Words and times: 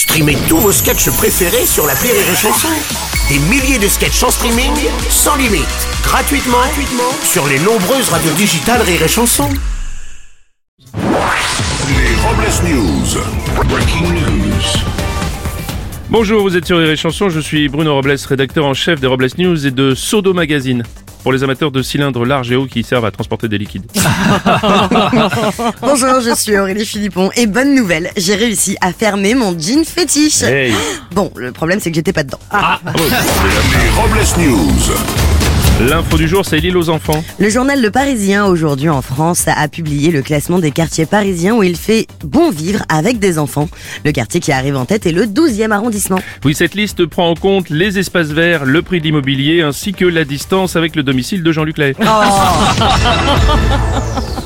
Streamez 0.00 0.38
tous 0.48 0.56
vos 0.56 0.72
sketchs 0.72 1.10
préférés 1.10 1.66
sur 1.66 1.86
la 1.86 1.92
Rire 1.92 2.14
et 2.14 2.34
Chanson. 2.34 2.68
Des 3.28 3.38
milliers 3.50 3.78
de 3.78 3.86
sketchs 3.86 4.22
en 4.22 4.30
streaming, 4.30 4.72
sans 5.10 5.36
limite, 5.36 5.66
gratuitement, 6.02 6.56
gratuitement 6.56 7.12
sur 7.22 7.46
les 7.46 7.58
nombreuses 7.58 8.08
radios 8.08 8.32
digitales 8.32 8.80
Rire 8.80 9.02
et 9.02 9.08
Chanson. 9.08 9.50
Les 10.94 12.14
Robles 12.16 12.72
News. 12.72 13.20
Breaking 13.68 14.14
news. 14.14 14.62
Bonjour, 16.08 16.44
vous 16.44 16.56
êtes 16.56 16.64
sur 16.64 16.78
Rire 16.78 16.88
et 16.88 16.96
Chanson, 16.96 17.28
je 17.28 17.40
suis 17.40 17.68
Bruno 17.68 17.92
Robles, 17.94 18.16
rédacteur 18.26 18.64
en 18.64 18.72
chef 18.72 19.00
des 19.00 19.06
Robles 19.06 19.28
News 19.36 19.66
et 19.66 19.70
de 19.70 19.94
Sodo 19.94 20.32
Magazine. 20.32 20.82
Pour 21.22 21.32
les 21.32 21.42
amateurs 21.42 21.70
de 21.70 21.82
cylindres 21.82 22.24
larges 22.24 22.50
et 22.50 22.56
hauts 22.56 22.66
qui 22.66 22.82
servent 22.82 23.04
à 23.04 23.10
transporter 23.10 23.48
des 23.48 23.58
liquides. 23.58 23.84
Bonjour, 25.80 26.20
je 26.20 26.34
suis 26.34 26.56
Aurélie 26.56 26.86
Philippon 26.86 27.30
et 27.36 27.46
bonne 27.46 27.74
nouvelle, 27.74 28.10
j'ai 28.16 28.34
réussi 28.34 28.76
à 28.80 28.92
fermer 28.92 29.34
mon 29.34 29.58
jean 29.58 29.84
fétiche. 29.84 30.42
Hey. 30.42 30.72
Bon, 31.12 31.30
le 31.36 31.52
problème 31.52 31.78
c'est 31.80 31.90
que 31.90 31.96
j'étais 31.96 32.12
pas 32.12 32.22
dedans. 32.22 32.38
Les 32.52 33.90
Robles 34.00 34.20
News. 34.38 34.94
L'info 35.88 36.18
du 36.18 36.28
jour, 36.28 36.44
c'est 36.44 36.58
l'île 36.58 36.76
aux 36.76 36.90
enfants. 36.90 37.24
Le 37.38 37.48
journal 37.48 37.80
Le 37.80 37.90
Parisien 37.90 38.44
aujourd'hui 38.44 38.90
en 38.90 39.00
France 39.00 39.48
a 39.48 39.66
publié 39.66 40.10
le 40.10 40.20
classement 40.20 40.58
des 40.58 40.72
quartiers 40.72 41.06
parisiens 41.06 41.54
où 41.54 41.62
il 41.62 41.74
fait 41.74 42.06
bon 42.22 42.50
vivre 42.50 42.82
avec 42.90 43.18
des 43.18 43.38
enfants. 43.38 43.66
Le 44.04 44.12
quartier 44.12 44.40
qui 44.40 44.52
arrive 44.52 44.76
en 44.76 44.84
tête 44.84 45.06
est 45.06 45.12
le 45.12 45.24
12e 45.24 45.70
arrondissement. 45.70 46.20
Oui, 46.44 46.54
cette 46.54 46.74
liste 46.74 47.06
prend 47.06 47.30
en 47.30 47.34
compte 47.34 47.70
les 47.70 47.98
espaces 47.98 48.28
verts, 48.28 48.66
le 48.66 48.82
prix 48.82 48.98
de 48.98 49.04
l'immobilier 49.04 49.62
ainsi 49.62 49.94
que 49.94 50.04
la 50.04 50.26
distance 50.26 50.76
avec 50.76 50.96
le 50.96 51.02
domicile 51.02 51.42
de 51.42 51.50
Jean-Luc 51.50 51.78
Lahaye. 51.78 51.94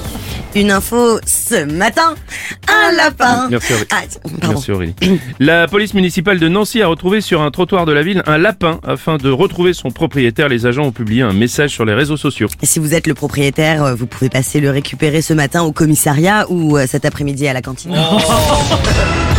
Une 0.54 0.70
info 0.70 1.18
ce 1.26 1.64
matin, 1.64 2.14
un 2.68 2.92
lapin. 2.92 3.48
Merci, 3.50 3.72
Aurélie. 3.72 3.88
Ah. 3.90 4.48
Merci 4.48 4.70
Aurélie. 4.70 4.94
La 5.40 5.66
police 5.66 5.94
municipale 5.94 6.38
de 6.38 6.48
Nancy 6.48 6.80
a 6.80 6.86
retrouvé 6.86 7.20
sur 7.20 7.42
un 7.42 7.50
trottoir 7.50 7.86
de 7.86 7.92
la 7.92 8.02
ville 8.02 8.22
un 8.26 8.38
lapin. 8.38 8.78
Afin 8.84 9.16
de 9.16 9.30
retrouver 9.30 9.72
son 9.72 9.90
propriétaire, 9.90 10.48
les 10.48 10.66
agents 10.66 10.84
ont 10.84 10.92
publié 10.92 11.22
un 11.22 11.32
message 11.32 11.70
sur 11.70 11.84
les 11.84 11.94
réseaux 11.94 12.16
sociaux. 12.16 12.48
Si 12.62 12.78
vous 12.78 12.94
êtes 12.94 13.08
le 13.08 13.14
propriétaire, 13.14 13.82
euh, 13.82 13.94
vous 13.94 14.06
pouvez 14.06 14.28
passer 14.28 14.60
le 14.60 14.70
récupérer 14.70 15.22
ce 15.22 15.34
matin 15.34 15.62
au 15.62 15.72
commissariat 15.72 16.46
ou 16.48 16.76
euh, 16.76 16.86
cet 16.86 17.04
après-midi 17.04 17.48
à 17.48 17.52
la 17.52 17.62
cantine. 17.62 17.96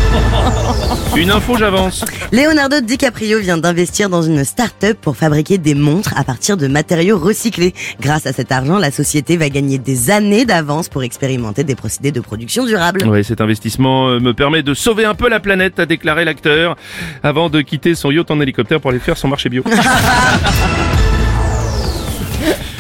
Une 1.16 1.32
info, 1.32 1.56
j'avance. 1.58 2.04
Leonardo 2.34 2.82
DiCaprio 2.82 3.40
vient 3.40 3.58
d'investir 3.58 4.10
dans 4.10 4.22
une 4.22 4.44
start-up 4.44 4.98
pour 5.02 5.16
fabriquer 5.16 5.58
des 5.58 5.74
montres 5.74 6.14
à 6.18 6.26
partir 6.26 6.58
de 6.58 6.68
matériaux 6.68 7.18
recyclés. 7.18 7.74
Grâce 8.02 8.26
à 8.26 8.34
cet 8.34 8.52
argent, 8.52 8.78
la 8.78 8.92
société 8.92 9.38
va 9.38 9.50
gagner 9.50 9.78
des 9.78 10.12
années 10.12 10.46
d'avance 10.46 10.90
pour 10.90 11.04
expérimenter 11.04 11.64
des 11.64 11.76
procédés 11.76 12.12
de 12.12 12.20
production 12.20 12.66
durables. 12.66 13.06
Ouais, 13.08 13.24
cet 13.24 13.40
investissement 13.40 14.10
euh, 14.10 14.20
me 14.20 14.34
permet 14.34 14.62
de 14.62 14.74
sauver 14.74 15.06
un 15.06 15.16
peu 15.16 15.30
la 15.30 15.40
planète, 15.40 15.80
a 15.80 15.86
déclaré 15.86 16.26
l'acteur, 16.26 16.76
avant 17.24 17.50
de 17.50 17.62
quitter 17.62 17.96
son 17.96 18.12
yacht 18.12 18.30
en 18.30 18.42
hélicoptère 18.42 18.82
pour 18.82 18.92
aller 18.92 19.00
faire 19.00 19.18
son 19.18 19.30
marché 19.30 19.48
bio. 19.50 19.64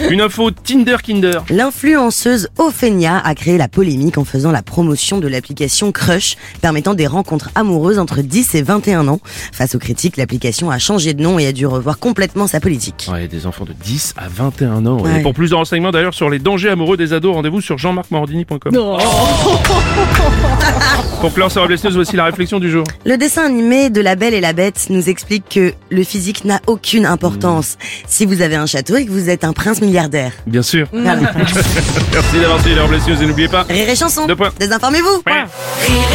Une 0.09 0.21
info 0.21 0.51
Tinder 0.51 0.97
Kinder. 1.03 1.39
L'influenceuse 1.49 2.49
Ophenia 2.57 3.21
a 3.23 3.33
créé 3.33 3.57
la 3.57 3.67
polémique 3.67 4.17
en 4.17 4.25
faisant 4.25 4.51
la 4.51 4.61
promotion 4.61 5.17
de 5.17 5.27
l'application 5.27 5.91
Crush, 5.91 6.35
permettant 6.61 6.93
des 6.93 7.07
rencontres 7.07 7.49
amoureuses 7.55 7.97
entre 7.97 8.21
10 8.21 8.55
et 8.55 8.61
21 8.61 9.07
ans. 9.07 9.19
Face 9.51 9.73
aux 9.73 9.79
critiques, 9.79 10.17
l'application 10.17 10.69
a 10.69 10.77
changé 10.77 11.13
de 11.13 11.23
nom 11.23 11.39
et 11.39 11.47
a 11.47 11.51
dû 11.51 11.65
revoir 11.65 11.97
complètement 11.97 12.47
sa 12.47 12.59
politique. 12.59 13.07
Ouais, 13.11 13.27
des 13.27 13.47
enfants 13.47 13.65
de 13.65 13.73
10 13.73 14.13
à 14.17 14.27
21 14.27 14.85
ans. 14.85 15.01
ouais. 15.01 15.19
Et 15.19 15.23
pour 15.23 15.33
plus 15.33 15.49
de 15.49 15.55
renseignements 15.55 15.91
d'ailleurs 15.91 16.13
sur 16.13 16.29
les 16.29 16.39
dangers 16.39 16.69
amoureux 16.69 16.97
des 16.97 17.13
ados, 17.13 17.33
rendez-vous 17.33 17.61
sur 17.61 17.77
jean-marc-morandini.com. 17.77 18.73
pour 21.21 21.33
clore 21.33 21.51
Robles 21.55 21.77
News, 21.83 21.91
voici 21.93 22.15
la 22.15 22.25
réflexion 22.25 22.59
du 22.59 22.69
jour. 22.69 22.83
Le 23.05 23.17
dessin 23.17 23.45
animé 23.45 23.89
de 23.89 24.01
La 24.01 24.15
Belle 24.15 24.33
et 24.33 24.41
la 24.41 24.53
Bête 24.53 24.87
nous 24.89 25.09
explique 25.09 25.45
que 25.49 25.73
le 25.89 26.03
physique 26.03 26.45
n'a 26.45 26.61
aucune 26.67 27.05
importance. 27.05 27.77
Si 28.07 28.25
vous 28.25 28.41
avez 28.41 28.55
un 28.55 28.65
château 28.65 28.95
et 28.97 29.05
que 29.05 29.11
vous 29.11 29.29
êtes 29.29 29.43
un 29.43 29.53
prince 29.53 29.81
milliardaire. 29.95 30.33
Bien 30.45 30.61
sûr. 30.61 30.87
Merci 30.91 31.23
d'avoir 32.41 32.59
suivi 32.59 32.75
les 32.75 32.81
Robles 32.81 32.97
News 33.07 33.23
et 33.23 33.25
n'oubliez 33.25 33.47
pas... 33.47 33.63
Rire 33.63 33.89
et 33.89 33.95
chanson. 33.95 34.27
Deux 34.27 34.35
points. 34.35 34.51
Désinformez-vous. 34.59 35.23
Ouais. 35.25 35.33
Rire 35.33 36.03